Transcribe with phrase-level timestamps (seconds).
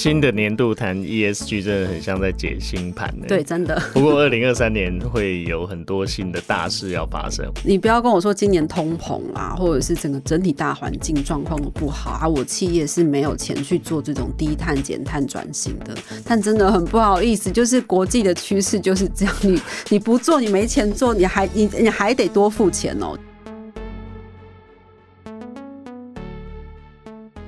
[0.00, 3.26] 新的年度谈 ESG 真的很像在解星盘呢。
[3.28, 3.78] 对，真的。
[3.92, 7.44] 不过二零二三年会有很多新的大事要发生。
[7.62, 15.94] 你不要跟我说今年通膨啊，或者是整个整体大环境状况不好啊，我企业是没有钱去做这种低碳减碳转型的。
[16.24, 19.60] 但真的很不好意思，就是国际的趋势就是这样，你
[19.90, 23.18] 你不做，你没钱做，你还你你还得多付钱哦。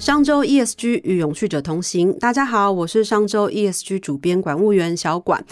[0.02, 5.45] 商周 ESG 与永续者同行，大家好，我是商周 ESG 主编管务员小管，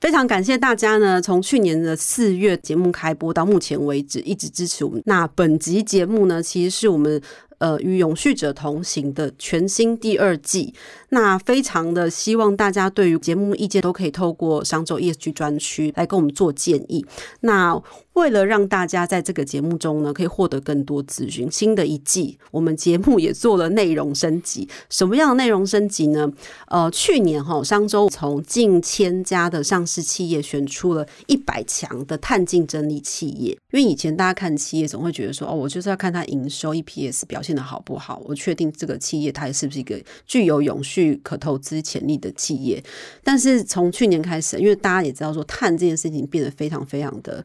[0.00, 5.02] 非常感谢大家呢，从去年的四月节目开播到目前为止，一直支持我们。
[5.04, 7.20] 那本集节目呢，其实是我们
[7.58, 10.72] 呃与永续者同行的全新第二季。
[11.10, 17.04] 那非常的希望大家对于节目意见都可以透过商周 ESG 专区来跟我们做建议。
[17.40, 17.80] 那
[18.14, 24.68] 为了让大家在这个节目中呢，可以获得更多资讯，新的一季我们节目也做了内容升级。
[24.90, 26.28] 什么样的内容升级呢？
[26.66, 33.56] 呃，去年哈商周从近千家的上市企业选出了一百强的碳竞争力企业。
[33.70, 42.82] 因为以前大家看企业总会觉得说，哦，我就是要看它营收 EPS 表现的好不好，我确定这个企业它是不是一个具有永续去可投资潜力的企业。
[43.22, 47.44] 但是从去年开始，因为大家也知道说碳这件事情变得非常非常的。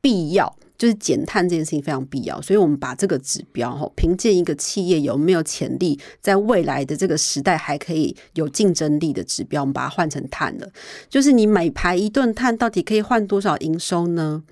[0.00, 10.70] 必要就是减碳这件事情非常必要，所以我们把这个指标哈，凭借一个企业有没有潜力，在未来的这个时代还可以有竞争力的指标，我们把它换成碳了。
[11.10, 14.44] 就是你每排一顿碳，到底可以换多少营收呢？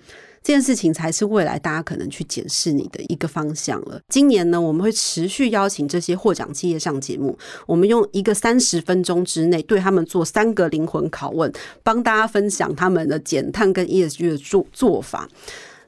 [0.47, 4.01] 这件事情才是未来大家可能去检视你的一个方向了。
[4.09, 11.53] 今年呢，我们会持续邀请这些获奖企业上节目，我们用一个三十分钟之内对他们做三个灵魂拷问，
[11.83, 15.29] 帮大家分享他们的减碳跟 ESG 的做做法。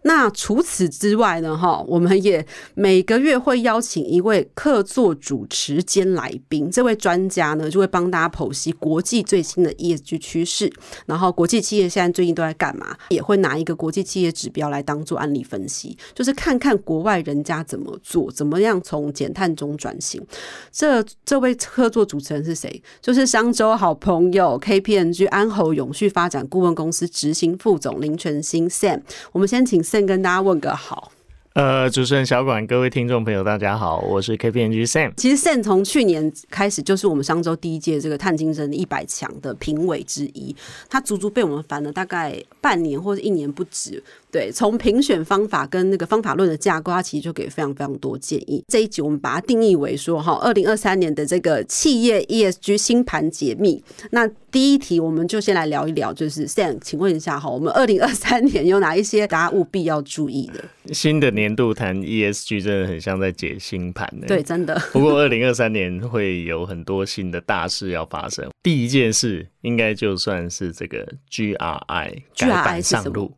[0.09, 1.55] 那除此之外呢？
[1.55, 10.73] 哈，我们也每个月会邀请一位客座主持兼来宾，这位专家呢就会帮大家剖析国际最新的 ESG 趋势，
[11.05, 20.27] 然后国际企业现在最近都在干嘛，也会拿一个国际企业指标来当做案例分析，就是看看国外人家怎么做，怎么样从减碳中转型。
[20.73, 22.83] 这这位客座主持人是谁？
[23.03, 29.03] 就是商周好朋友 KPMG 安侯永续发展顾问公司执行副总林全新 Sam。
[29.33, 29.98] 我们先请 Sam。
[29.99, 31.11] 先跟大家问个好，
[31.55, 35.13] 呃，主持人小管，各位听众朋友，大家好，我是 KPMG Sam。
[35.17, 40.55] 其实 Sam 从去年开始就是我们商周第一届这个碳竞争一百强的评委之一，
[40.89, 44.01] 他足足被我们烦了大概半年或者一年不止。
[44.31, 48.63] 对，从评选方法跟那个方法论的架构，它其实就给非常非常多建议。
[48.69, 53.83] 这一集我们把它定义为说，哈，二零二三年的这个企业 ESG 新盘解密。
[54.11, 60.63] 那第一题，我们就先来聊一聊，就是 Sam，请问一下哈，我们二零二三年有哪一些大家务必要注意的？
[60.93, 64.27] 新的年度谈 ESG 真的很像在解新盘呢。
[64.27, 64.79] 对，真的。
[64.93, 68.47] 不过二零二三年会有很多新的大事要发生。
[68.63, 73.27] 第一件事，应该就算是这个 GRI 改版上路。
[73.27, 73.33] GRI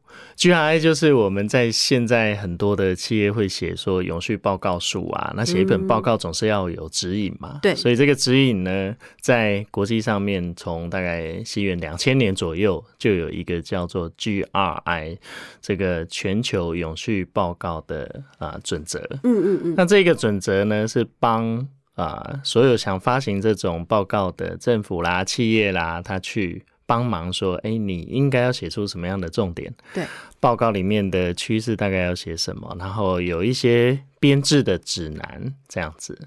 [0.81, 7.59] 就是我们在现在很多的企业会写说永续报告书啊，那写一本报告总是要有指引嘛。
[7.61, 15.19] 对，所以这个指引呢，在国际上面，从大概西元两千年左右就有一个叫做 GRI
[15.61, 18.99] 这个全球永续报告的啊准则。
[19.25, 19.75] 嗯嗯嗯。
[19.77, 26.65] 那这个准则呢，是帮啊所有想发行这种报告的政府啦、企业啦，他去。
[26.91, 29.73] 帮忙说，哎，你应该要写出什么样的重点？
[29.95, 30.05] 对，
[30.41, 32.77] 报告里面的趋势大概要写什么？
[32.81, 36.19] 然后有一些编制的指南这样子。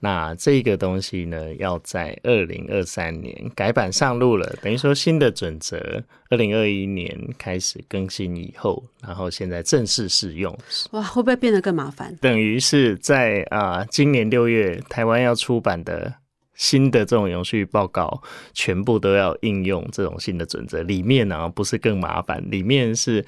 [0.00, 10.52] 那这个东西呢，要在二零二三年改版上路了，等于说新的准则，二零二一年开始更新以后，然后现在正式适用。
[10.90, 12.16] 哇，会不会变得更麻烦？
[12.20, 16.14] 等于是在啊，今年六月台湾要出版的。
[16.60, 18.22] 新的这种永续报告，
[18.52, 20.82] 全部都要应用这种新的准则。
[20.82, 23.24] 里面呢，不是更麻烦，里面是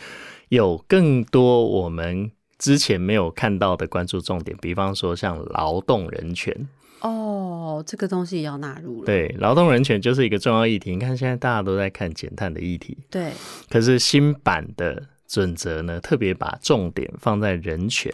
[0.51, 6.69] 有更多我们之前没有看到的关注重点，比方说像劳动人权。
[7.01, 9.07] 哦，这个东西也要纳入了。
[9.07, 10.91] 对，劳动人权就是一个重要议题。
[10.91, 12.99] 你看，现在大家都在看减碳的议题。
[13.11, 13.33] 对。
[13.71, 18.13] 可是新版的准则呢，特别把重点放在人权，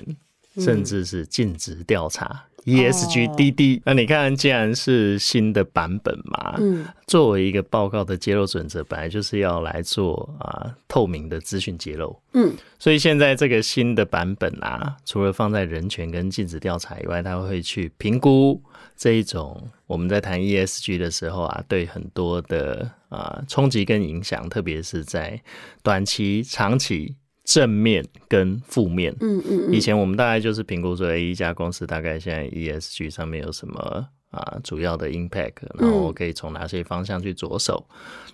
[0.56, 2.44] 甚至是尽职调查。
[2.69, 18.62] ESG 滴滴，那你看，既然是新的版本嘛，嗯，作为一个报告的揭露准则，本来就是要来做啊透明的资讯揭露，嗯，所以现在这个新的版本啊，除了放在人权跟禁止调查以外，它会去评估
[18.97, 25.41] 这一种我们在谈 ESG 的时候啊，对很多的啊冲击跟影响，特别是在
[25.82, 27.17] 短期、长期。
[27.49, 37.89] 正面跟负面，嗯嗯，以前我们大概就是评估说，一家公司大概现在 ESG 上面有什么啊主要的 impact，然后可以从哪些方向去着手。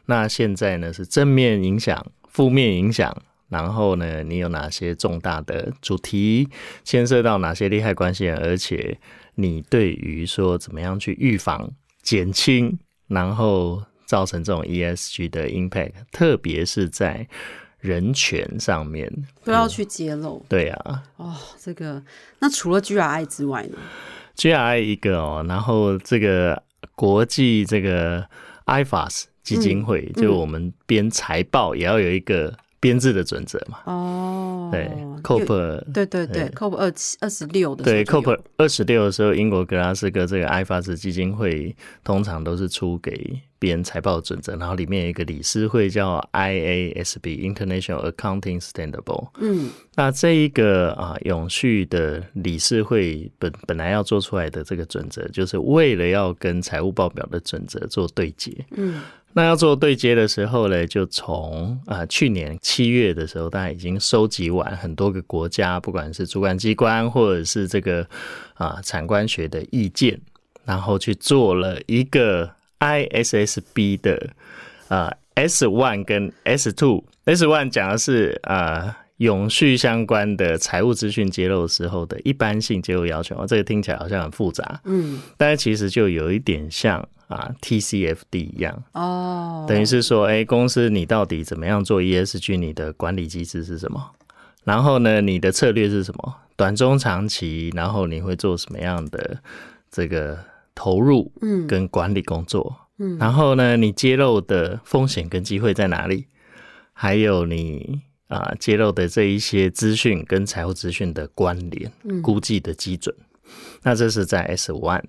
[0.07, 3.17] 那现在呢是正面影响、负面影响，
[3.49, 6.49] 然后呢你有哪些重大的主题
[6.83, 8.99] 牵涉到哪些利害关系人，而且
[9.37, 11.71] 你对于说怎么样去预防、
[12.03, 12.77] 减轻，
[13.07, 17.29] 然后造成这种 ESG 的 impact，特别是在
[17.85, 19.13] 人权上面
[19.45, 20.43] 都要去揭露。
[20.49, 22.03] 对啊，哦，这个
[22.39, 23.77] 那除了 GRI 之外呢
[24.37, 26.63] ？GRI 一个哦，然后这个
[26.95, 28.27] 国际这个
[28.65, 33.79] IFAS 基金会，就我们编财报也要有一个编制的准则嘛。
[33.87, 34.91] 哦，对
[35.23, 35.47] ，COP
[35.93, 43.41] 对对对，COP 二七二十六的对 COP 二十六的时候，英国格拉斯哥这个 IFAS 基金会通常都是出给。
[43.57, 49.29] 编财报准则，然后里面有一个理事会叫 IASB International Accounting Standable）。
[49.39, 58.53] 嗯，那这一个啊永续的理事会本本来要做出来的这个准则，就是为了要跟财务报表的准则做对接。
[58.73, 59.01] 嗯，
[59.35, 68.07] 那要做对接的时候呢，就从啊去年七月的时候，大家已经收集完很多个国家，不管是主管机关或者是这个
[68.55, 70.19] 啊产官学的意见，
[70.65, 72.51] 然后去做了一个。
[72.81, 74.31] ISSB 的
[74.89, 92.57] 啊 S one 跟 S two，S one 讲的是啊永续相关的财务资讯揭露时候的一般性揭露要求这个听起来好像很复杂，嗯，但是其实就有一点像啊 TCFD 一样哦，等于是说，哎，公司你到底怎么样做 ESG？
[92.57, 94.11] 你的管理机制是什么？
[94.65, 96.35] 然后呢，你的策略是什么？
[96.57, 99.39] 短中长期，然后你会做什么样的
[99.91, 100.39] 这个？
[100.77, 106.27] 投入，嗯，跟管理工作，嗯，然后呢，你揭露的风险跟机会在哪里？
[106.93, 108.01] 还有你
[108.35, 111.91] 啊，揭露的这一些资讯跟财务资讯的关联，
[112.21, 113.15] 估计的基准。
[113.83, 115.03] 那这是在 S one，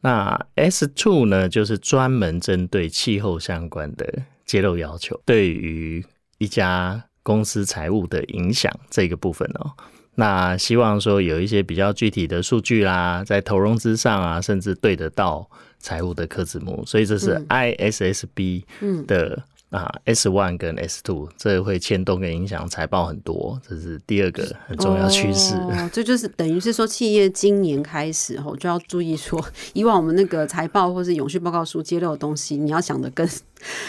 [0.00, 6.04] 那 S two 呢，就是专门针对气候相关的揭露要求，对于
[6.38, 9.72] 一家公司财务的影响这个部分哦。
[10.16, 18.64] 那希望说有一些比较具体的数据啦，在投融资上啊，甚至对得到财务的科字幕，所以这是 ISSB
[19.06, 19.44] 的。
[19.70, 25.54] 啊，S one 跟 S two 这会牵动跟影响财报很多，这是第二个很重要趋势。
[25.56, 29.44] 哦， 这就是等于是说，企业今年开始后就要注意说，
[29.74, 33.28] 以往我们那个财报或是永续报告书揭露的东西，你要想的更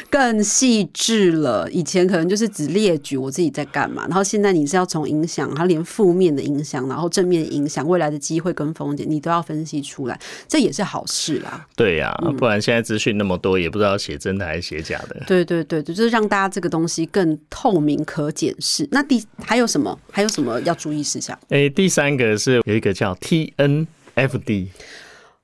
[0.09, 1.69] 更细致了。
[1.71, 11.65] 以前可能就是只列举我自己在干嘛，然后现在你是要从影响，它连负面的影响，然后正面影响未来的机会跟风险，你都要分析出来，这也是好事啦。
[11.75, 15.23] 对呀，不然现在资讯那么多，也不知道写真的还是写假的。
[15.25, 15.59] 对对。
[15.69, 18.87] 对，就是让大家这个东西更透明、可检视。
[18.89, 19.95] 那第还有什么？
[20.09, 21.37] 还有什么要注意事项？
[21.49, 24.69] 哎，第三个是有一个叫 TNFD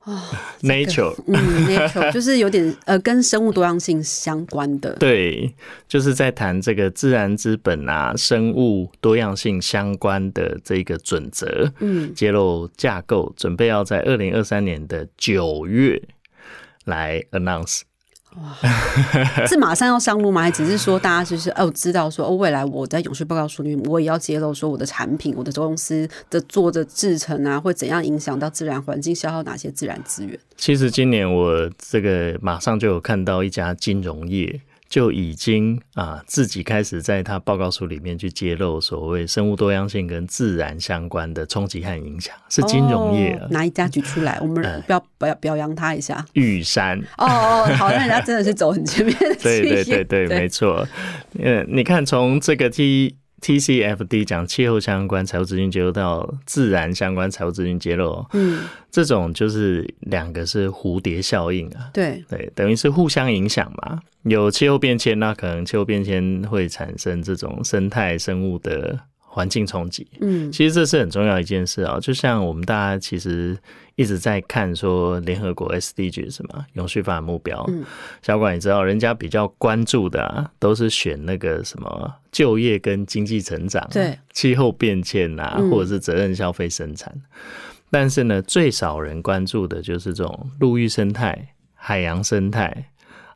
[0.06, 0.24] 啊
[0.62, 1.36] ，Nature，嗯
[1.68, 4.94] ，Nature 就是有点呃跟生物多样性相关的。
[4.98, 5.52] 对，
[5.88, 16.00] 就是在谈这个自然资本啊、生物多样性相关的这个准则，嗯，揭露架构，准备要在二零二三年的九月
[16.86, 17.82] 来 announce。
[18.38, 18.56] 哇，
[19.48, 20.42] 是马上要上路吗？
[20.42, 30.38] 还只是说大家就是哦，知道说哦，未来我在永续报告书里面，我也要揭露说我的产品、我的公司的做的制成啊，会怎样影响到自然环境，消耗哪些自然资源？
[30.58, 34.62] 其实今年我这个马上就有看到一家金融业。
[34.96, 46.26] 就已经啊，自己开始在他报告书里面去揭露所谓生物多样性跟自然相关的冲击和影响，是金融业拿一家举出来，我们表表表扬他一下。
[46.32, 50.88] 玉山哦哦，好那人家真的是走很前面的对对对对，没错。
[51.38, 53.18] 嗯，你看从这个 T。
[53.46, 64.02] TCFD 讲气候相关财务资讯揭露到自然相关财务资讯揭露，嗯，这种就是两个是蝴蝶效应啊，对对，等于是互相影响嘛。
[64.24, 69.00] 有气候变迁，那可能气候变迁会产生这种生态生物的。
[69.36, 72.00] 环境冲击，嗯，其实这是很重要一件事啊。
[72.00, 73.58] 就像我们大家其实
[73.98, 77.84] 一直在看说联合国 SDG 什么永续发展目标，嗯，
[78.22, 87.14] 小管你知道，人家比较关注的啊，都是选那个什么就业跟经济成长，对，气候变迁啊，或者是责任消费生产。
[87.92, 92.90] 但是呢，最少人关注的就是这种陆域生态、海洋生态。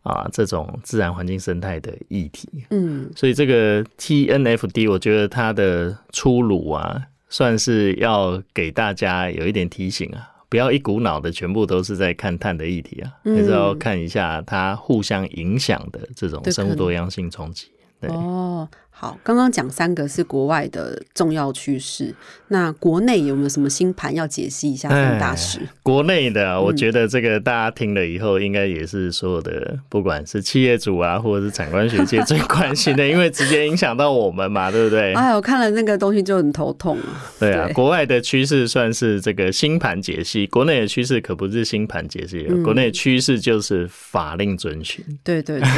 [0.09, 17.67] 啊，这种自然环境生态的议题，嗯，所以这个 TNFD，我觉得它的出炉啊，算是要给大家有一点提醒啊，不要一股脑的全部都是在看碳的议题啊，还是要看一下它互相影响的这种生物多样性冲击。
[18.07, 18.67] 哦。
[19.01, 22.13] 好，刚刚讲三个是国外的重要趋势，
[22.49, 24.89] 那国内有没有什么新盘要解析一下？
[24.89, 35.13] 范大师，国内的，我觉得这个大家听了以后，应该也是所有的，不管是企业主啊，或者是产官学界最关心的， 因为直接影响到我们嘛，对不对？
[35.13, 37.23] 哎，我看了那个东西就很头痛啊。
[37.39, 45.01] 对啊，国外的趋势算是这个新盘解析，国内的趋势可不是新盘解析，国内趋势就是法令遵循。
[45.23, 45.69] 对对对，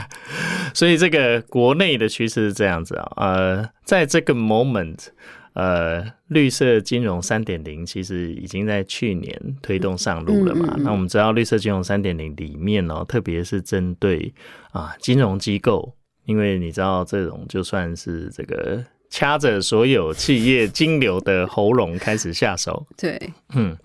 [0.72, 2.50] 所以这个国内的趋势。
[2.62, 5.08] 这样子啊，呃，在这个 moment，
[5.54, 10.76] 呃，绿色金融三点零其实已经在去年推动上路了嘛。
[10.78, 14.32] 那我们知道绿色金融三点零里面哦，特别是针对
[14.70, 15.92] 啊金融机构，
[16.24, 18.84] 因为你知道这种就算是这个。
[19.12, 23.20] 掐着所有企业金流的喉咙开始下手，对，
[23.54, 23.76] 嗯，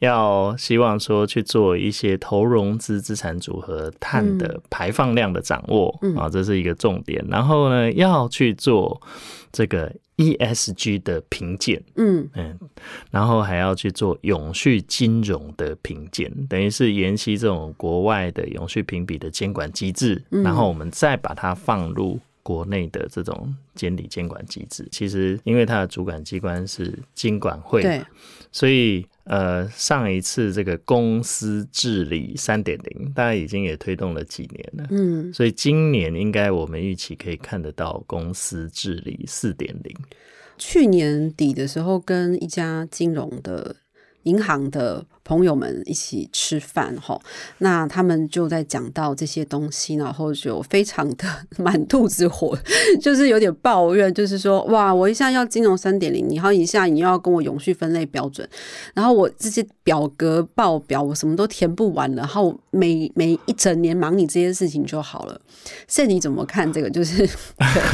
[0.00, 7.24] 要希望说去做一些投融资资产组合碳的排放量的掌握啊，这是一个重点。
[7.26, 9.00] 然后呢，要去做
[9.50, 12.28] 这个 ESG 的评鉴，嗯。
[12.34, 12.58] 嗯，
[13.10, 22.20] 然后还要去做永续金融的评鉴，等于是沿袭这种国外的永续评比的监管机制，然后我们再把它放入。
[22.46, 28.00] 国内的这种监理监管机制，其实因为它的主管机关是金管会，对，
[28.52, 39.92] 所以呃，上一次这个公司治理三点零，大家已经也推动了几年了，嗯，所以今年应该我们预期可以看得到公司治理四点零。
[40.56, 43.74] 去年底的时候，跟一家金融的
[44.22, 45.04] 银行的。
[45.26, 47.20] 朋友们一起吃饭哈，
[47.58, 51.26] 那他们就在讲到这些东西，然后就非常的
[51.58, 52.56] 满肚子火，
[53.02, 58.48] 就是有点抱怨，就是说哇，我一下要金融三点零，然后一下你要跟我永续分类标准，
[58.94, 65.40] 然后我这些表格报表我什么都填不完，然后每每一整年忙你这些事情就好了。
[65.88, 66.88] 现你怎么看这个？
[66.88, 67.28] 就是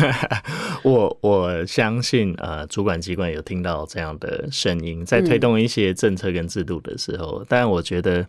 [0.85, 7.22] 我我相信呃，主管机关有听到这样的声音，在推动一些政策跟制度的时候。
[7.49, 8.27] 但我觉得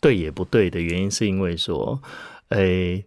[0.00, 2.00] 对也不对的原因，是因为说，
[2.48, 3.04] 诶，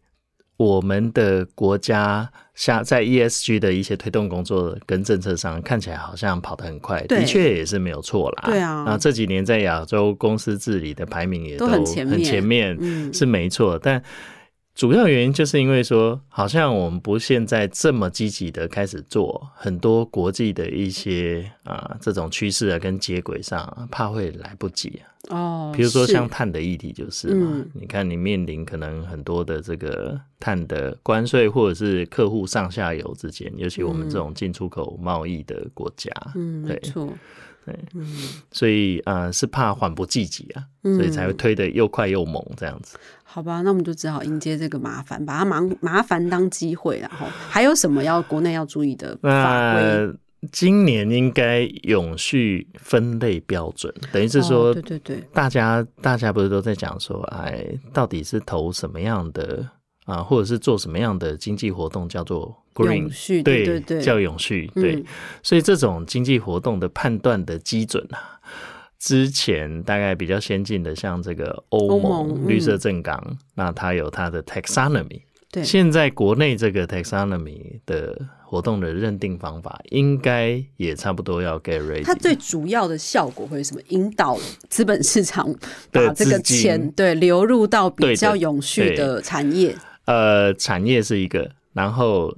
[0.57, 8.43] 我们的国家像在 ESG 的一些推动工作跟政策上，看起来好像跑得很快，的确也是没有错啦。
[8.45, 12.77] 对啊，那这几年在亚洲公司治理的排名也都很前面，
[13.13, 14.01] 是没错，但。
[14.75, 25.07] 主要原因就是因为说，好像我们不现在这么积极的开始做很多国际的一些啊这种趋势啊跟接轨上，怕会来不及啊。
[25.29, 37.09] 哦，比如说像碳的议题就是嘛，你看你面临可能很多的这个碳的关税，或者是客户上下游之间，尤其我们这种进出口贸易的国家，嗯，没错。
[37.65, 38.05] 对，嗯，
[38.51, 42.95] 所以啊，是怕缓不济急啊，所以才会推的又快又猛这样子。
[43.35, 50.09] 好吧，那我们就只好迎接这个麻烦，把它麻麻烦当机会，然后还有什么要国内要注意的法规？
[50.53, 59.67] 今年应该永续分类标准，等于是说，对对对，大家大家不是都在讲说，哎，到底是投什么样的
[60.05, 65.03] 啊，或者是做什么样的经济活动叫做？green，永续对对对，叫永续对，
[65.43, 68.39] 所以这种经济活动的判断的基准啊，
[68.99, 75.21] 之前大概比较先进的，像这个欧盟绿色正纲，那它有它的 taxonomy。
[75.51, 82.03] 对，现在国内这个 taxonomy 的活动的认定方法，应该也差不多要 get ready。
[82.03, 83.81] 它最主要的效果会是什么？
[83.89, 84.37] 引导
[84.69, 85.53] 资本市场
[85.91, 89.75] 把这个钱对流入到比较永续的产业。
[90.05, 92.35] 呃，产业是一个，然后。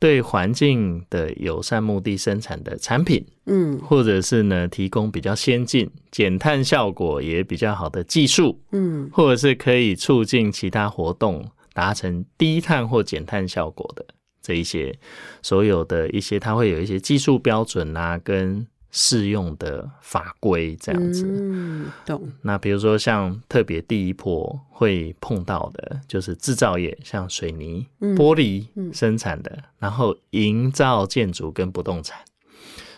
[0.00, 14.04] 对环境的友善目的生产的产品，嗯，或者是呢提供比较先进、减碳效果也比较好的技术，嗯，或者是可以促进其他活动达成低碳或减碳效果的
[14.42, 14.98] 这一些，
[15.42, 18.66] 所有的一些，它会有一些技术标准啊，跟。
[18.92, 22.28] 适用的法规这样子，嗯，懂。
[22.42, 32.18] 那比如说像特别第一波会碰到的，就是制造业，像水泥、玻璃生产的，然后营造建筑跟不动产。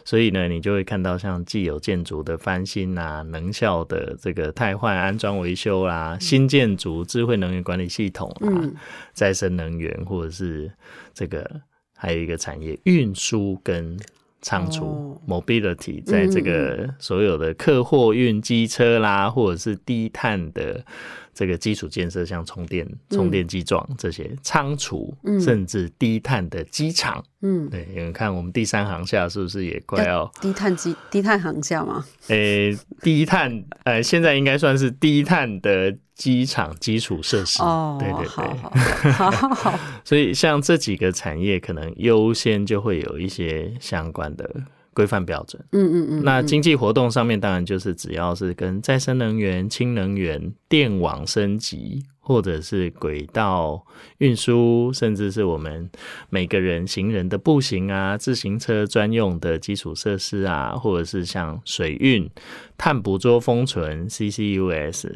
[0.05, 8.49] 所以呢，你就会看到像既有建筑的翻新啊，能效的这个汰换、安装、维修啦，新建筑、智慧能源管理系统啊，
[9.13, 10.73] 再生能源，或者是
[11.13, 11.61] 这个
[11.95, 13.99] 还有一个产业运输跟。
[14.43, 20.85] 仓储 mobility 在这个所有的客货运机车啦，或者是低碳的
[21.33, 32.05] 这个基础建设，像充电充电机桩这些仓储，甚至低碳的机场，嗯，对，你看我们第三航厦是不是也快要低碳机低碳航厦吗？
[32.27, 35.97] 诶，低碳，呃，现在应该算是低碳的。
[36.23, 37.61] 机场基础设施。
[37.65, 44.49] 哦，对对对，好好好好， 所以像这几个产业，可能优先就会有一些相关的
[44.95, 45.61] 规范标准。
[45.73, 53.85] 嗯嗯嗯，那经济活动上面，当然就是只要是跟再生能源、氢能源、电网升级，或者是轨道
[54.19, 55.91] 运输，甚至是我们
[56.31, 62.31] 每个人行人的步行啊、自行车专用的基础设施啊，或者是像水运、
[62.79, 65.11] 碳捕捉封存 （CCUS），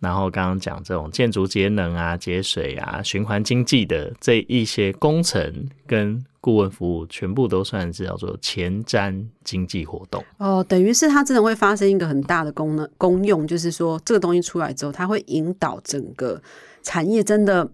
[0.00, 10.22] 然后刚刚讲这种建筑节能啊、节水啊、循环经济的这一些工程跟顾问服务，全部都算是叫做前瞻经济活动。
[10.36, 16.38] 哦，等于是它真的会发生一个很大的功能功用，就是说这个东西出来之后，它会引导整个
[16.82, 17.66] 产业真的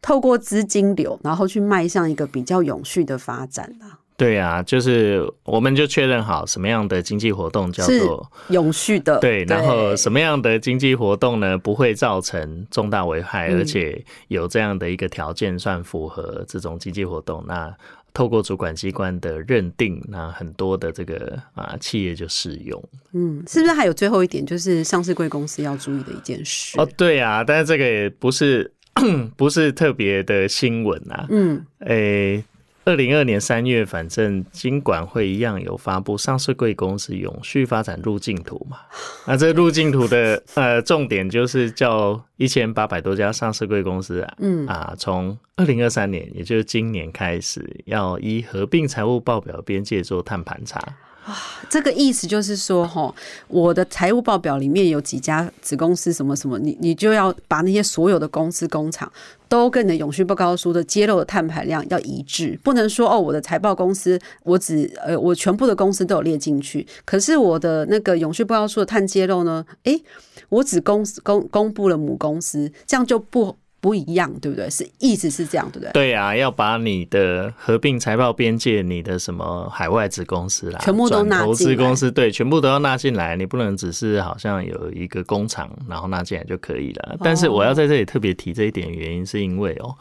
[0.00, 9.18] 透过资金流，然后去迈向一个比较永续的发展啊，对啊，就是我们就确认好什么样的经济活动叫做永续的。
[9.18, 17.74] 对，然后什么样的经济活动呢不会造成重大危害，嗯而且有这样的一个条件算符合这种经济活动，那
[18.14, 22.82] 透过主管机关的认定，那很多的这个啊企业就适用。
[23.12, 26.78] 嗯，是不是还有最后一点，就是上市贵公司要注意的一件事？
[26.78, 28.72] 哦，对啊，但是这个也不是
[29.36, 32.44] 不是特别的新闻啊，嗯，诶，
[32.84, 38.78] 二零二年三月，反正金管会一样有发布上市贵公司永续发展路径图嘛。
[39.26, 50.80] 那这路径图的呃重点就是叫一千八百多家上市贵公司啊，嗯啊，从二零二三年，也就是今年开始，要依合并财务报表边界做碳盘查。
[51.24, 51.36] 啊
[51.68, 53.14] 这个意思就是说，哈，
[53.48, 59.10] 我的财务报表里面有几家子公司什么什么，你你就要把那些所有的公司工厂
[59.48, 70.02] 都跟你的永续报告书的揭露的碳排量要一致，不能说哦，我的财报公司我只呃我全部的公司都有列进去，可是我的那个永续报告书的碳揭露呢，诶，
[70.48, 74.70] 我只公公公布了母公司，这样就不不一样，对不对？
[74.70, 75.90] 是意思是这样，对不对？
[75.92, 83.34] 对啊，要把你的合并财报边界、你的什么海外子公司啦，全部都纳转投资公司，对，全部都要纳进来。
[83.34, 87.16] 你不能只是好像有一个工厂，然后纳进来就可以了。
[87.24, 89.92] 但是我要在这里特别提这一点，原因是因为哦，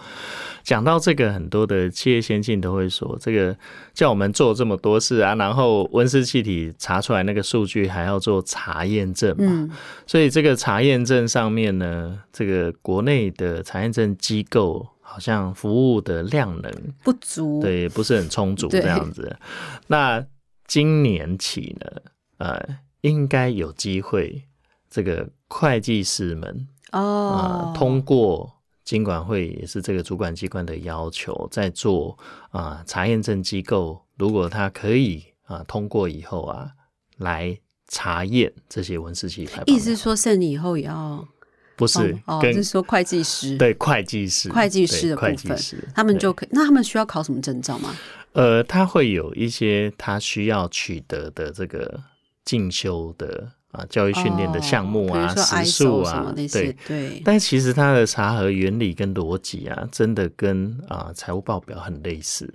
[0.64, 3.58] 讲到这个，很多的企业先进都会说，这个
[3.96, 9.72] 叫我们做这么多事啊，然后温室气体查出来那个数据还要做查验证嘛，嗯
[10.06, 16.70] 所以这个查验证上面呢，这个国内的查验证机构好像服务的量能
[17.04, 19.34] 不足，对不是很充足对这样子。
[19.88, 20.26] 那
[20.68, 22.02] 今年起呢，
[22.40, 24.44] 呃，应该有机会，
[24.90, 28.52] 这个会计师们哦啊、，通过
[28.84, 32.18] 金管会也是这个主管机关的要求，在做
[32.50, 36.70] 啊、查验证机构，如果他可以啊、通过以后啊，
[37.20, 37.58] 来
[37.88, 39.78] 查验这些温室气体排放量。
[39.78, 41.26] 意思是说，剩你以后也要
[41.82, 42.00] 不是
[42.42, 46.50] 跟就是说会计师，对会计师，会计师的会部分计师，他们就可以。
[46.52, 47.96] 那他们需要考什么证照吗？
[48.34, 52.00] 呃，他会有一些他需要取得的这个
[52.46, 62.48] 进修的啊教育训练的项目啊、哦时数 ISO 什么啊，那些对。，对，但其实它的查核原理跟逻辑啊，真的跟啊财务报表很类似。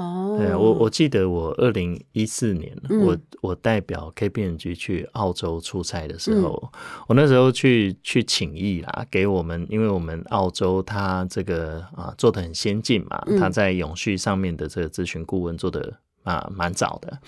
[0.00, 3.00] 哦，对啊，我我记得我二零一四年，嗯。
[3.04, 13.38] 我我代表 KPMG 去澳洲出差的时候，嗯我那时候去去请益啦，给我们，因为我们澳洲它这个啊做的很先进嘛，嗯。
[13.38, 17.18] 它在永续上面的这个咨询顾问做的啊蛮早的，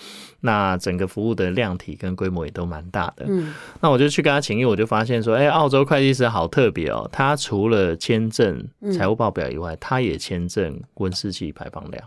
[0.41, 3.25] 那整个服务的量体跟规模也都蛮大的。
[3.29, 3.55] 嗯。
[3.81, 8.93] 那我就去跟他请益，我就发现说，哎、澳洲会计师好特别哦，他除了签证嗯。
[8.93, 12.05] 财务报表以外，他也签证温室气排放量。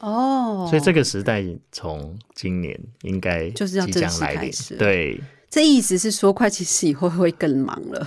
[0.00, 8.06] 哦，所以这个时代从今年应该就是要即正式将来临开始对这意思是说，会计师以后会更忙了，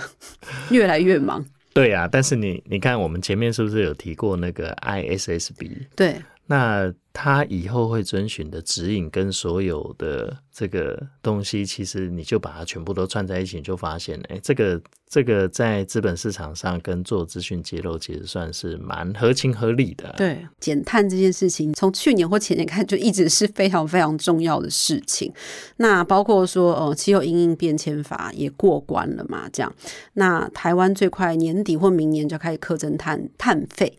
[0.70, 1.44] 越来越忙。
[1.74, 5.86] 对啊，但是你你看，我们前面是不是有提过那个 ISSB？
[5.96, 20.12] 对，那他以后会遵循的指引跟所有的这个东西，其实你就把它全部都串在一起，你就发现，哎、这个这个在资本市场上跟做资讯揭露，其实算是蛮合情合理的。
[20.16, 25.32] 对，减碳这件事情，从去年或前年开就一直是非常非常重要的事情。
[25.76, 29.48] 那包括说，呃，气候因应变迁法也过关了嘛？
[29.52, 29.72] 这样，
[30.14, 33.96] 那台湾最快年底或明年就开始课征碳碳费。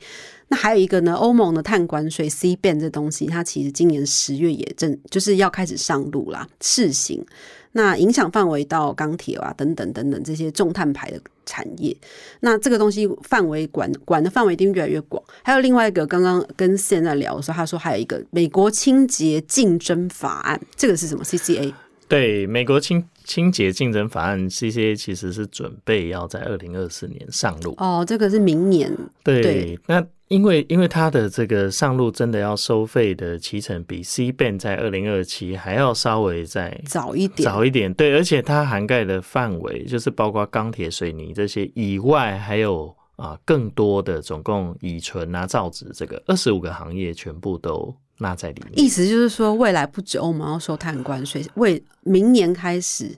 [0.53, 7.25] 那还有一个呢，欧盟的碳管水 C ban 这东西，它其实今年十月也正就是要开始上路啦，试行。
[7.71, 11.97] 那影响范围到钢铁啊等等等等这些重碳排的产业，
[12.41, 15.23] 那这个东西范围管管的范围一定越来越广。
[15.41, 21.73] 还有另外一个，刚刚跟现在聊的时候，他说还有一个美国清洁竞争法案，这个是什么？CCA
[22.07, 27.73] 对，美国清清洁竞争法案 CCA 其实是准备要在二零二四年上路。
[27.77, 28.95] 哦，这个是明年。
[29.23, 37.93] 对，对那因为因为它的这个上路真的要收费的期程比 C band 在二零二七还要稍微再早一点，早一点。
[37.93, 48.71] 对，而且它涵盖的范围就是包括钢铁、水泥这些以外，还有啊更多的总共乙醇啊、造纸这个二十五个行业全部都纳在里面。
[48.83, 53.15] 意思就是说，未来不久我们要收碳关税，为明年开始，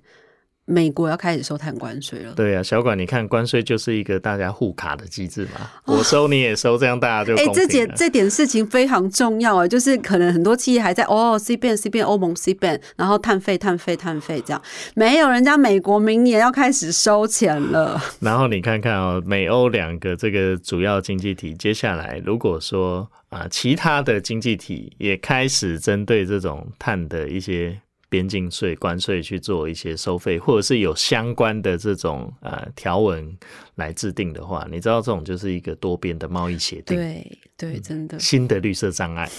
[0.66, 2.34] 美国要开始收碳关税了。
[2.34, 7.86] 对啊，小管，你看关税就是一个大家互卡的机制嘛，我收你也收，这样大家就 哎、这点。
[7.96, 14.62] 这点事情非常重要啊，就是可能很多企业还在哦 C 变 C 变欧盟 C 变，然后碳费碳费碳费这样，
[14.96, 18.02] 没有人家美国明年要开始收钱了。
[18.20, 27.80] 然后你看看哦，美欧两个这个主要经济体，接下来如果说啊，其他的经济体也开始针对这种碳的一些
[28.16, 33.38] 边境税、关税去做一些收费，或者是有相关的这种呃条文
[33.76, 39.30] 来制定的话，你知道这种就是一个多边的贸易协定，对对，真的新的绿色障碍。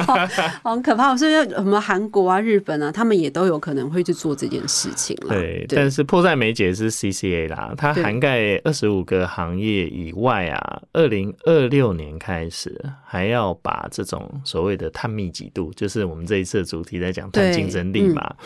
[0.64, 1.14] 很可怕。
[1.16, 5.28] 是因为什么韩国啊、日本啊，他们也都有可能会去做这件事情了。
[5.28, 18.36] 对，但是迫在眉睫是 CCA 啦，它对涵盖二十五个行业以外啊，二零二六年开始还要把这种所谓的碳密集度，就是我们这一次的主题在讲碳对竞争力嘛，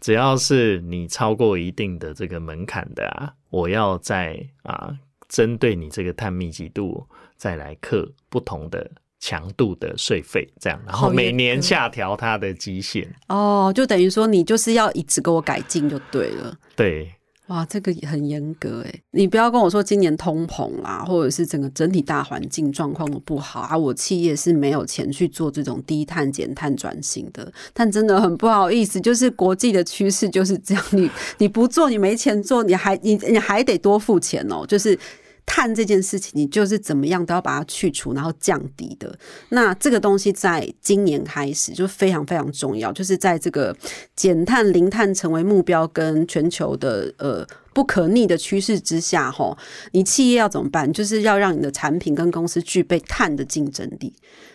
[0.00, 4.94] 只要是你超过一定的这个门槛的啊，我要在啊
[5.28, 8.90] 针对你这个碳密集度再来课不同的。
[9.18, 16.54] 强度的税费，这样，然后每年下调它的基线，哦，就等于说你就是要一直给我改进就对了。
[16.76, 17.10] 对，
[17.48, 18.92] 哇，这个很严格哎！
[19.12, 27.52] 你不要跟我说今年通膨啦，或者是整个整体大环境状况都不好啊，我企业是没有钱去做这种低碳减碳转型的。
[27.72, 34.98] 但真的很不好意思，就是国际的趋势就是这样，你你不做，你没钱做，你还你你还得多付钱哦，就是。
[35.46, 39.18] 碳这件事情，你就是怎么样都要把它去除，然后降低的。
[39.50, 43.74] 那这个东西在今年开始就非常非常重要，就是在这个
[44.14, 49.56] 减碳、零碳成为目标跟全球的呃不可逆的趋势之下，吼，
[49.92, 50.92] 你企业要怎么办？
[50.92, 54.12] 就是要让你的产品跟公司具备碳的竞争力。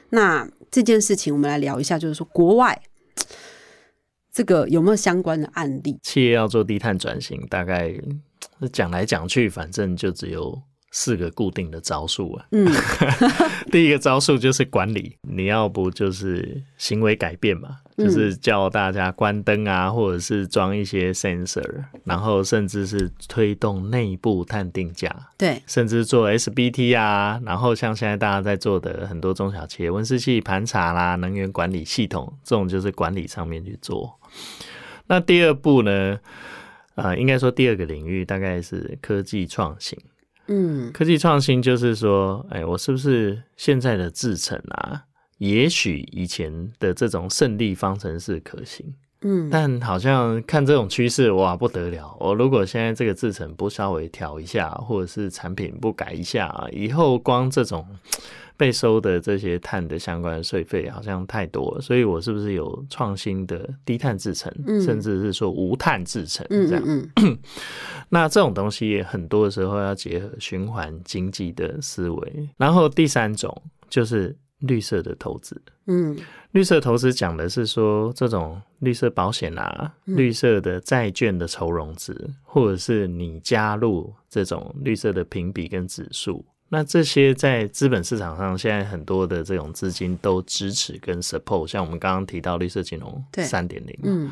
[0.09, 2.79] 那这件事情，我们来聊一下，就是说国外
[4.31, 5.97] 这个有没有相关的案例？
[6.03, 7.93] 企业要做低碳转型，大概
[8.71, 12.45] 讲来讲去，反正就只有四个固定的招数啊。
[12.51, 12.69] 嗯，
[13.71, 34.19] 第一个招数就是管理，你要不就是行为改变嘛，就是叫大家关灯啊，或者是装一些 sensor，然后甚至是推动内部探定价，对，甚至做 SBT 啊，然后像现在大家在做的很多中小企业温室气盘查啦、能源管理系统，这种就是管理上面去做。
[35.07, 36.19] 那第二步呢？
[36.95, 39.97] 呃，应该说第二个领域大概是科技创新。
[40.53, 45.03] 嗯，科技创新就是说，哎，我是不是现在的制程啊？
[45.37, 52.15] 也许以前的这种胜利方程式可行，嗯，但好像看这种趋势，哇，不得了！
[52.19, 57.87] 我如果现在这个制程不稍微调一下，或者是产品不改一下，以后光这种
[58.61, 66.83] 被收的这些碳的相关的税费好像太多了，所以我是不是有创新的低碳制成，嗯甚至是说无碳制程嗯这样？
[66.85, 67.37] 嗯嗯，
[68.07, 72.49] 那这种东西也很多的时候要结合循环经济的思维。
[72.55, 73.51] 然后第三种
[73.89, 75.59] 就是绿色的投资。
[75.87, 76.15] 嗯
[76.51, 94.31] 绿色投资讲的是说，这种绿色保险啊、绿色的债券的筹融资，或者是你加入这种绿色的评比跟指数，那这些在资本市场上，现在很多的这种资金都支持跟 support，像我们刚刚提到绿色金融对三点零，嗯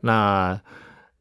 [0.00, 0.60] 那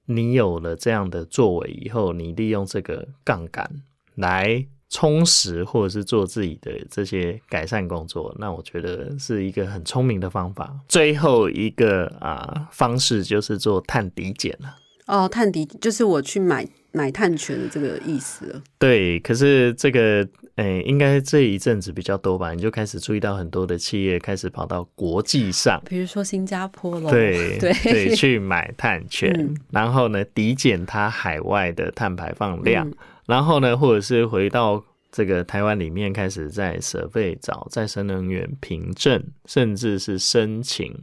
[0.05, 3.67] 你有了这样的作为以后，你利用这个杠杆
[4.13, 10.79] 来充实或者是做自己的这些改善工作，那我觉得是一个很聪明的方法。
[10.87, 14.75] 最后一个啊方式就是做碳抵减了。
[15.07, 18.61] 哦，碳抵就是我去买买碳权的这个意思了。
[18.77, 22.51] 对，可是这个诶、应该这一阵子比较多吧？
[22.53, 27.73] 你就开始注意到很多的企业开始跑到国际上，比如说新加坡咯，对 对。
[27.83, 29.55] 对，去买碳权，嗯。
[29.71, 32.93] 然后呢抵减它海外的碳排放量，嗯。
[33.27, 40.93] 然后呢，或者是回到这个台湾里面开始在设备找再生能源凭证，甚至是申请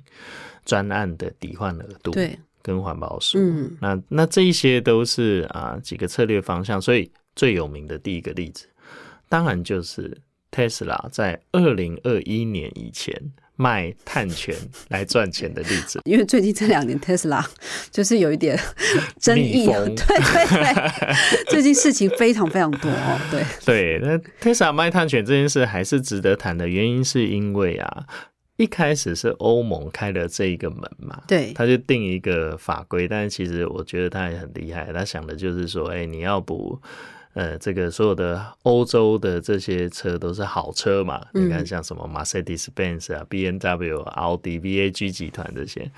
[0.65, 8.67] 专案的抵换额度，对，跟环保署，嗯那那这一些都是啊几个策略方向，所以最有名的第一个例子，
[9.29, 13.15] 当然就是 Tesla 在二零二一年以前
[13.55, 14.53] 卖碳权
[14.89, 16.01] 来赚钱的例子。
[16.11, 17.47] 因为最近这两年 Tesla
[17.93, 18.59] 就是有一点
[19.21, 28.05] 争议，对对对，最近事情非常非常多哦，对， 对，那 Tesla 卖碳权这件事还是值得谈的原因，是因为啊，
[28.57, 31.53] 一开始是欧盟开了这一个门嘛，对。
[31.53, 36.81] 他就定一个法规，但是其实我觉得他也很厉害，他想的就是说，哎、你要不。
[37.35, 41.23] 呃，这个所有的欧洲的这些车都是好车嘛？
[41.35, 45.91] 嗯你看，像什么 Mercedes-Benz 啊、B N W、奥迪、VAG 集团这些，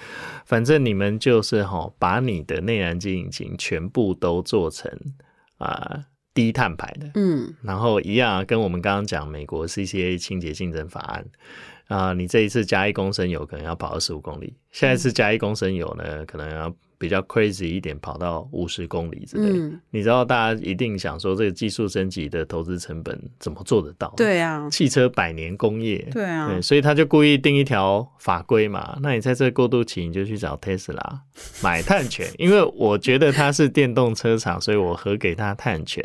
[0.44, 4.90] 反正你们就是哈、把你的内燃机引擎全部都做成
[5.58, 7.54] 啊、低碳排的，嗯。
[7.62, 11.24] 然后一样、啊、跟我们刚刚讲美国 CCA 清洁竞争法案
[11.88, 19.56] 啊、你这一次加一公升油可能要跑二十五公里，下一次加一公升油呢，可能要比较 crazy 一点，跑到五十公里之类。
[19.56, 28.98] 嗯，你知道大家一定想说，这个技术升级的投资成本怎么做得到？，对啊，汽车百年工业，对啊对，，所以他就故意定一条法规嘛。
[29.00, 31.20] 那你在这个过渡期，你就去找 Tesla
[31.62, 36.04] 买碳权， 因为我觉得它是电动车厂，所以我核给他碳权。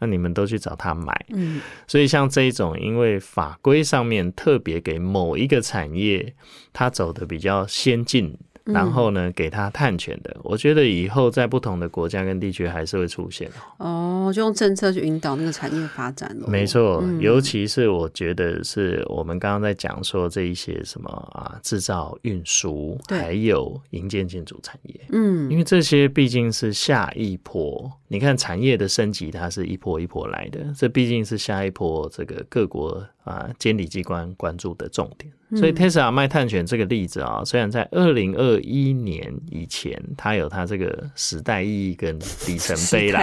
[0.00, 1.26] 那你们都去找他买。
[1.28, 6.34] 嗯所以像这一种，因为法规上面特别给某一个产业，
[6.72, 8.34] 它走的比较先进。
[8.64, 13.48] 然后呢，给他探权的，我觉得以后在不同的国家跟地区还是会出现
[13.78, 14.26] 哦。
[14.26, 17.20] 哦，就用政策去引导那个产业发展了，没错，嗯。
[17.20, 23.18] 尤其是我觉得是我们刚刚在讲说这一些什么啊，制造、运输，对。
[23.18, 25.50] 还有营建建筑产业，嗯。
[25.50, 27.90] 因为这些毕竟是下一波。
[28.08, 35.32] 你看产业的升级，它是一波一波来的，这毕竟是下一波这个各国啊监理机关关注的重点。
[35.54, 43.20] 所以 Tesla 卖碳权这个例子啊，虽然在二零二一年以前，它有它这个时代意义跟里程碑啦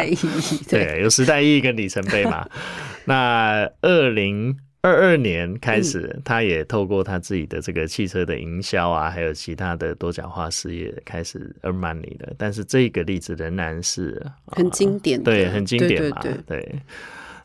[0.69, 2.47] 对，对，有时代意义跟里程碑嘛。
[3.05, 12.31] 那二零二二年开始，他也透过他自己的这个汽车的营销啊，还有其他的多角化事业开始 earn money 了。
[12.37, 16.21] 但是这个例子仍然是、啊很经典的，对，很经典嘛。
[16.21, 16.79] 对对对对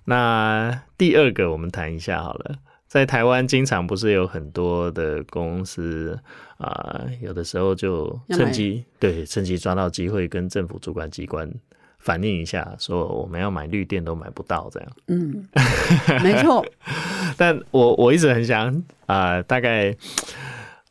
[0.05, 2.57] 那第二个我们谈一下好了。
[2.87, 6.17] 在台湾，经常不是有很多的公司
[6.59, 11.51] 啊、有的时候就趁机对趁机抓到机会，跟政府主管机关
[11.99, 14.89] 反映一下，说我们要买绿电都买不到这样。
[15.09, 15.49] 嗯，
[16.23, 16.65] 没 错，
[17.37, 19.93] 但我我一直很想啊、大概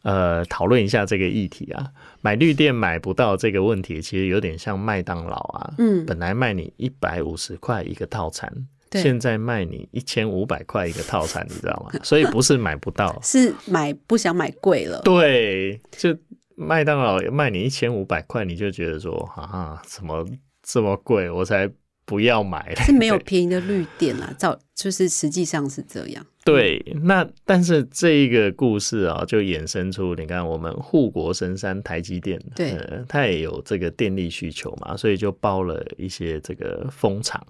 [0.01, 1.87] 呃讨论一下这个议题啊。
[2.19, 8.67] 买绿电买不到这个问题，其实有点像麦当劳啊，嗯本来卖你一百五十块一个套餐。
[8.93, 11.99] 对现在卖你一千五百块一个套餐，你知道吗？
[12.05, 16.15] 所以不是买不到， 是买不想买贵了，对，就
[16.55, 20.23] 麦当劳卖你一千五百块，你就觉得说啊，怎么
[20.61, 21.67] 这么贵，我才
[22.05, 22.75] 不要买嘞。
[22.85, 37.41] 是没有便宜的绿电啊，照就是实际上是这样， 对，那但是这一个故事啊，就衍生出你看，我们护国神山台积电，对呃，它也有这个电力需求嘛，所以就包了一些这个风场。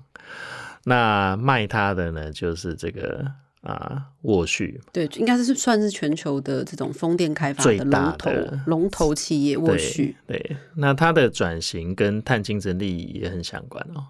[0.85, 3.25] 那卖它的呢，就是这个
[3.61, 8.31] 啊沃旭，对，应该是算是全球的这种风电开发的龙头
[8.65, 14.03] 龙头企业沃对旭，对，那它的转型跟碳竞争力也很相关哦。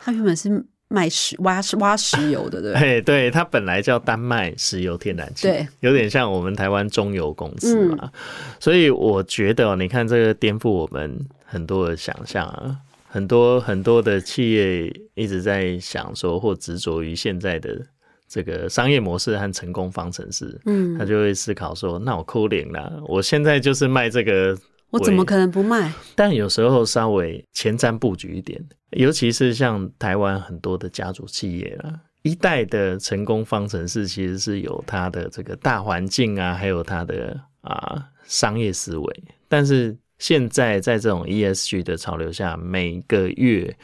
[0.00, 3.30] 它原本是卖石挖挖石油的，对不 对？
[3.30, 8.10] 它本来叫丹麦石油天然气，对，嗯有点像我们台湾中油公司嘛。
[8.60, 12.76] 所以我觉得、哦，你看这个颠覆我们很多的想象啊，
[13.16, 17.80] 很多很多的企业一直在想说，或执着于现在的
[18.28, 24.54] 这个商业模式和成功方程式，嗯他，就会思考说，那我扣零了，我现在就是卖这个
[24.90, 25.90] 我怎么可能不卖？
[26.14, 39.96] 但有时候稍微前瞻布局一点，尤其是像台湾很多的家族企业啦，一代的成功方程式其实是有它的这个大环境啊，还有它的啊商业思维，但是。
[40.18, 43.76] 现在在这种 ESG 的潮流下，每个月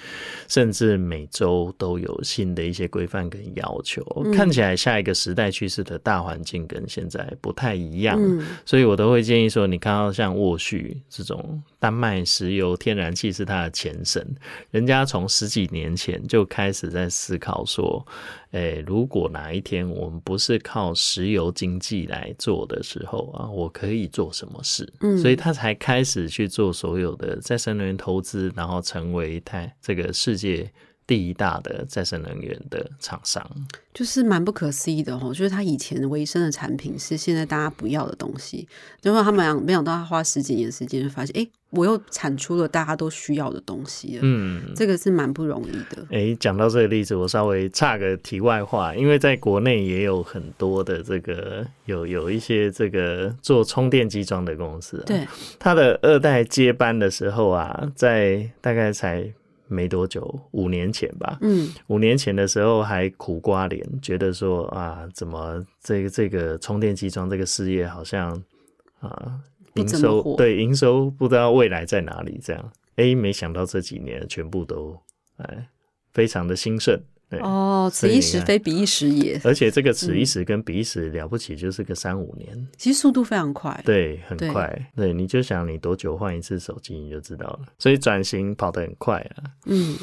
[0.49, 8.18] 甚至每周都有新的一些规范跟要求，嗯看起来下一个时代趋势的大环境跟现在不太一样。
[8.18, 14.25] 嗯，所以我都会建议说，你看到像沃旭这种丹麦石油天然气是它的前身，
[14.71, 18.07] 人家从十几年前就开始在思考说，
[18.53, 24.88] 诶、如果哪一天我们不是靠石油经济来做的时候啊，我可以做什么事？
[25.01, 30.71] 嗯所以他才开始去做所有的再生能源投资，然后成为它这个世界。
[31.12, 33.46] 第一大的再生能源的厂商。
[33.92, 38.66] 就是蛮不可思议的哦，就是他以前维生的产品是现在大家不要的东西，
[39.03, 44.20] 结果他们没想到他花十几年时间就发现，哎，我又产出了大家都需要的东西了。
[44.22, 46.07] 嗯，这个是蛮不容易的。
[46.11, 59.31] 哎，讲到这个例子，我稍微插个题外话，因为在国内也有很多的这个有有一些这个做充电机装的公司，对，他的二代接班的时候啊，在大概才。
[59.73, 61.39] 没多久，五年前吧。
[61.41, 68.31] 嗯，五年前的时候还苦瓜脸，觉得说啊，怎么这个这个充电机装这个事业好像
[69.01, 69.41] 啊，
[69.75, 72.73] 营收对营收不知道未来在哪里这样。
[72.97, 74.97] 哎，没想到这几年全部都
[75.39, 75.69] 哎，
[76.13, 77.01] 非常的兴盛。
[77.40, 79.40] 哦，此一时非彼一时也。
[79.45, 82.68] 而且这个此一时跟彼一时了不起，就是个三五年。
[82.77, 84.90] 其实速度非常快，对，很快。
[84.97, 87.61] 对，你就想你多久换一次手机，你就知道了。
[87.79, 89.45] 所以转型跑得很快啊。
[89.66, 89.97] 嗯。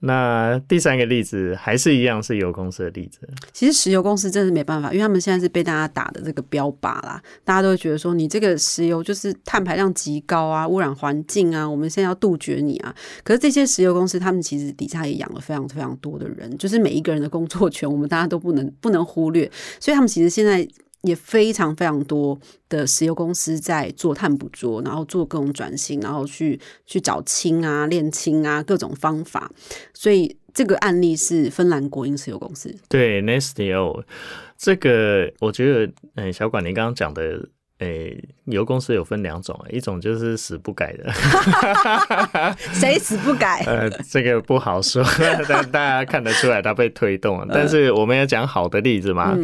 [0.00, 3.28] 那第三个例子还是一样是油公司的例子。
[3.52, 12.94] 其实石油公司真是没办法，因为他们现在是被大家打的这个标靶啦，大家都会觉得说你这个石油就是碳排量极高啊，污染环境啊，我们现在要杜绝你啊。
[13.24, 19.50] 可是这些石油公司，他们其实底下也养了非常非常多的人，就是每一个人的工作权，我们大家都不能不能忽略。
[19.80, 20.68] 所以他们其实现在。
[21.02, 29.50] 也非常非常多的石油公司在做碳捕捉，然后做各种转型，然后去去找氢啊、炼氢啊各种方法。
[29.94, 32.74] 所以这个案例是芬兰国营石油公司。
[32.88, 34.02] 对，Nesteo
[34.56, 37.48] 这个我觉得，哎，小管，你刚刚讲的。
[37.78, 41.12] 诶，油公司有分两种，一种就是死不改的，
[42.74, 43.62] 谁死不改？
[43.68, 45.00] 呃，这个不好说，
[45.48, 47.46] 但大家看得出来它被推动了。
[47.54, 49.38] 但是我们要讲好的例子嘛，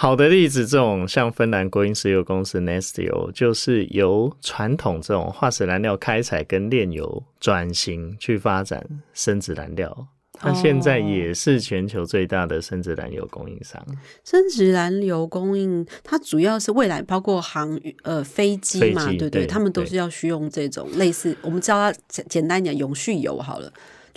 [0.00, 8.82] 好的例子，这种像芬兰国营石油公司 Nestio，就是由传统这种化石燃料开采跟炼油转型去发展
[9.12, 10.08] 生质燃料。
[10.32, 13.78] 它现在也是全球最大的生质燃油供应商。
[14.24, 23.70] 生质燃油供应，它主要是未来包括航呃飞机嘛，对对，他们都是要需用这种类似，我们叫它简简单一点，永续油好了，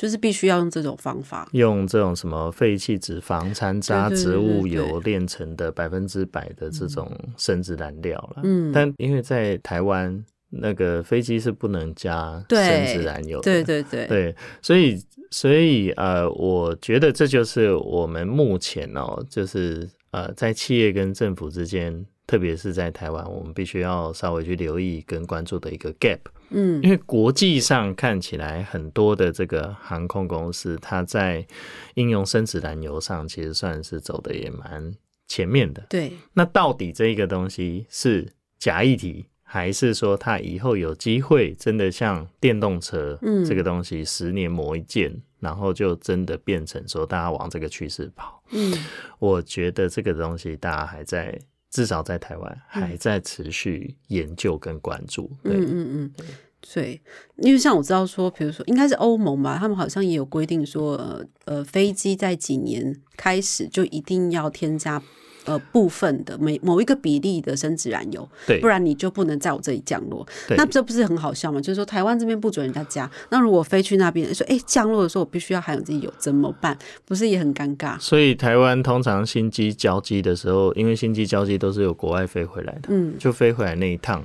[0.03, 8.41] 就是必须要用这种方法，用这种什么废弃脂肪掺杂植物油炼成的百分之百的这种生质燃料了。
[8.43, 15.01] 嗯，但因为在台湾那个飞机是不能加生质燃油，对对对对，所以。
[15.31, 26.17] 所以呃，我觉得这就是我们目前哦，就是呃，在企业跟政府之间，特别是在台湾，我们必须要稍微去留意跟关注的一个 gap。
[26.49, 31.45] 嗯，因为国际上看起来很多的这个航空公司，它在
[31.93, 34.91] 应用生质燃油上，其实算是走的也蛮
[35.27, 35.85] 前面的。
[35.87, 39.27] 对，那到底这一个东西是假议题？
[39.43, 43.15] 还是说，它以后有机会真的像电动车
[43.47, 48.43] 这个东西，十年磨一剑，然后就真的变成说大家往这个趋势跑。
[48.49, 48.73] 嗯，
[49.19, 51.39] 我觉得这个东西大家还在，
[51.73, 55.31] 至少在台湾还在持续研究跟关注。
[55.41, 56.13] 嗯嗯嗯，
[56.61, 57.01] 对，
[57.37, 65.01] 因为像我知道说，比如说应该是欧盟吧，他们好像也有规定说，呃呃，飞机在几年开始就一定要添加。
[65.45, 70.25] 呃，部分的每某一个比例的生质燃油，对，不然你就不能在我这里降落。
[70.51, 71.59] 那这不是很好笑吗？
[71.59, 76.77] 就是说台湾这边不准人家加，那如果飞去那边说，哎，降落的时候我必须要含有自己油，怎么办？
[77.05, 77.99] 不是也很尴尬？
[77.99, 84.23] 所以台湾通常新机交机的时候，因为新机交机都是由国外飞回来的，嗯，就飞回来那一趟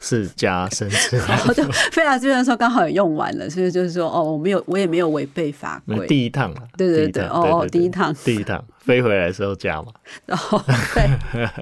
[0.00, 6.06] 是加生质， 然后就飞来这边的时候刚好也用完了，所以就是说，哦，我没有，我也没有违背法规。
[6.08, 8.64] 第一趟了，对对对，哦哦，第一趟，第一趟。
[8.86, 9.92] 飞回来的时候加嘛，
[10.24, 10.62] 然 后
[10.94, 11.46] 对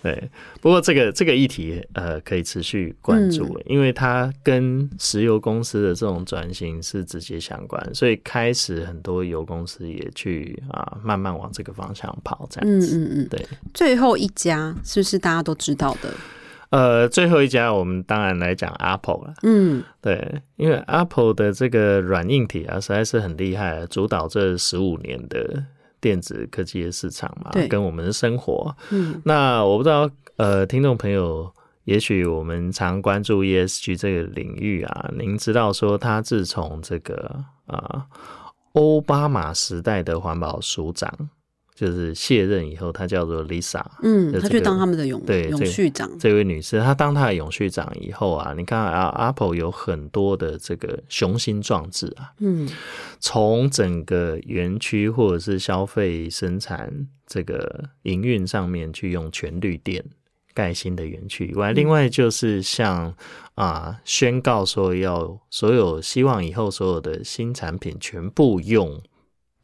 [0.00, 12.98] 对，不过这个这个议题呃可以持续关注，因为它跟石油公司的这种转型是直接相关，所以开始很多油公司也去啊慢慢往这个方向跑，这样子。
[12.98, 13.46] 嗯嗯嗯，对。
[13.72, 16.12] 最后一家是不是大家都知道的？
[16.70, 19.34] 呃，最后一家我们当然来讲 Apple 了。
[19.42, 25.64] 嗯，对，因为 Apple 的这个软硬体啊实在是很厉害，主导这十五年的。
[26.04, 28.76] 电子科技的市场嘛，跟我们的生活。
[28.90, 31.50] 嗯，那我不知道，呃，听众朋友，
[31.84, 38.04] 也许我们常关注 ESG 这个领域啊，您知道说，他自从这个啊
[38.74, 41.10] 奥巴马时代的环保署长。
[41.74, 46.10] 就是卸任以后，她叫做 Lisa，嗯，她去当他们的永对永续长。
[46.18, 52.68] 这位女士，她当她的永续长以后啊，你看啊，Apple 有很多的这个雄心壮志啊，嗯，
[53.18, 60.04] 从整个园区或者是消费生产这个营运上面去用全绿电。
[60.56, 63.12] 盖新的园区以外，另外就是像
[63.56, 69.02] 啊宣告说要所有希望以后所有的新产品全部用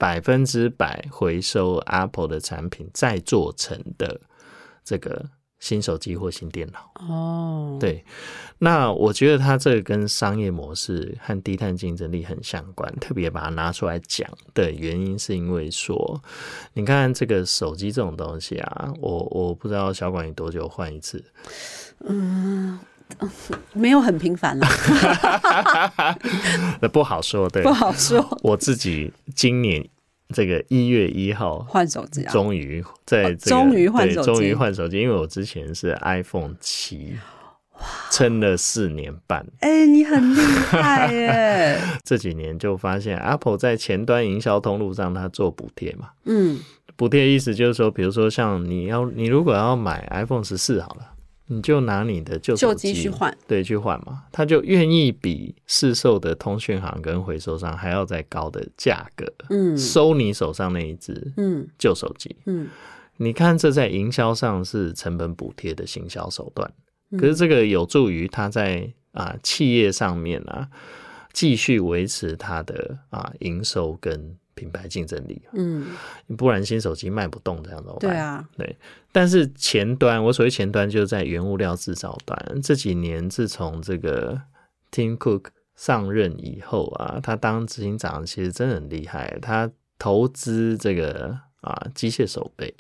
[0.01, 4.21] 百分之百回收 Apple 的产品再做成的
[4.83, 5.25] 这个。
[5.61, 8.03] 新手机或新电脑哦，对，
[8.57, 12.91] 那我觉得它这个跟商业模式和低碳竞争力很相关。
[12.99, 16.23] 特别把它拿出来讲的原因，是因为说，
[16.73, 21.23] 你看这个手机这种东西啊，我我不知道小管你多久换一次，
[22.09, 22.79] 嗯，
[23.73, 24.67] 没有很频繁了，
[26.81, 28.39] 那不好说，对，不好说。
[28.43, 29.89] 我自己今年。
[30.33, 37.19] 这个一月一号换手机，终于在终于换手机，终于换手机，因为我之前是 iPhone 七，
[38.13, 39.45] 撑了四年半。
[39.59, 41.81] 哎，你很厉害耶！
[42.07, 46.11] 这几年就发现 Apple 在前端营销通路上，它做补贴嘛。
[46.27, 46.61] 嗯，
[46.95, 51.11] 补贴意思就是说，比如说像你要，你如果要买 iPhone 十四，好了。
[51.53, 62.69] 你就拿你的旧手机去换，对，去换嘛，他就愿意比市售的通讯行跟回收商还要再高的价格，嗯，收你手上那一只，嗯，旧手机，嗯，
[63.17, 66.73] 你看这在营销上是成本补贴的行销手段，
[67.19, 70.69] 可是这个有助于他在啊企业上面啊
[71.33, 74.37] 继续维持他的啊营收跟。
[74.55, 75.87] 品牌竞争力，嗯，
[76.37, 77.93] 不然新手机卖不动这样的。
[78.01, 78.77] 对啊，对。
[79.13, 82.61] 但是前端，我所谓前端，就是在原物料制造端。
[82.63, 84.41] 这几年，自从这个
[84.93, 85.47] Tim Cook
[85.77, 89.39] 上任以后啊，他当执行长其实真的很厉害。
[89.41, 92.75] 他投资这个啊机械手背，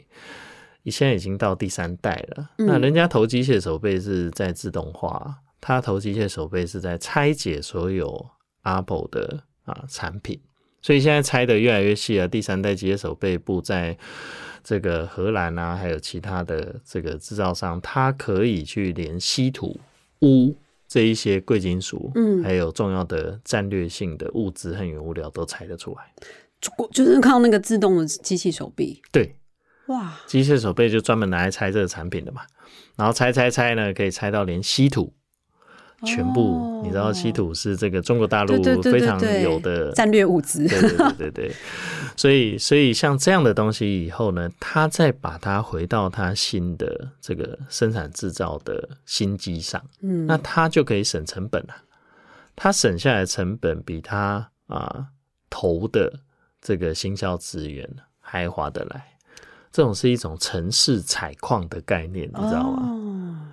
[0.86, 2.50] 现在已经到第三代了。
[2.58, 8.30] 那人家投机械手背是在自动化，他投机械手背是在拆解所有
[8.62, 10.40] Apple 的啊产品。
[10.82, 12.26] 所以现在拆的越来越细了。
[12.26, 13.96] 第三代机械手背部在
[14.62, 19.78] 这个荷兰啊，还有其他的这个制造商，它可以去连稀土、
[20.20, 20.54] 钨
[20.88, 26.12] 这一些贵金属，嗯，还有重要的战略性的物资和原物料都拆得出来。
[26.92, 29.00] 就是靠那个自动的机器手臂。
[29.10, 29.36] 对，
[29.86, 32.42] 哇，机械手背就专门拿来拆这个产品的嘛。
[32.96, 35.12] 然后拆拆拆呢，可以拆到连稀土。
[36.04, 41.54] 全部，你知道稀土是这个中国大陆非常有的战略物资，对对对对对。
[42.16, 51.74] 所以，所以像这样的东西以后呢，他再把它回到他新的这个生产制造的新机上，嗯，那他就可以省成本了。
[52.56, 55.06] 他省下来成本比他啊
[55.48, 56.12] 投的
[56.60, 57.88] 这个新销资源
[58.20, 59.04] 还划得来。
[59.72, 63.52] 这种是一种城市采矿的概念，你知道吗？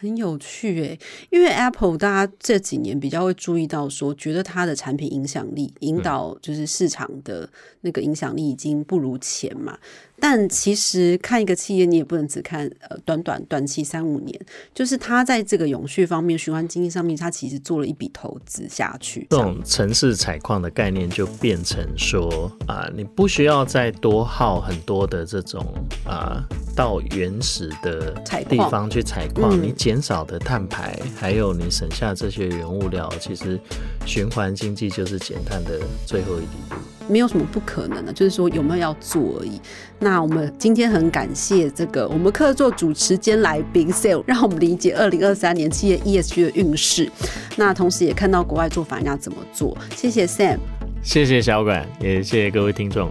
[0.00, 0.98] 很有趣诶，
[1.30, 7.48] 因为 Apple 大家这几年比较会注意到说，觉得它的产品影响力引导就是市场的
[7.80, 9.76] 那个影响力已经不如前嘛。
[10.20, 14.36] 但其实看一个企业，你也不能只看呃短短短期三五年，
[14.74, 19.24] 就是它在这个永续方面、循环经济上面，它其实做了一笔投资下去。
[19.30, 25.64] 这种城市采矿的概念就变成说啊，你不需要再多耗很多的这种
[26.04, 26.44] 啊
[26.74, 28.12] 到原始的
[28.48, 33.58] 地方去采矿，你减少的碳排，还有你省下这些原物料，其实
[34.04, 36.76] 循环经济就是减碳的最后一里路。
[37.08, 39.58] 没有什么不可能的，就是说有没有要做而已。
[39.98, 47.10] 那我们今天很感谢这个我们客座主持兼来宾 Sale，让我们理解二零二三年企业 ESG 的运势。
[47.56, 49.74] 那同时也看到国外做法人家怎么做。
[49.96, 50.58] 谢谢 Sam，
[51.02, 53.10] 谢谢小管，也谢谢各位听众。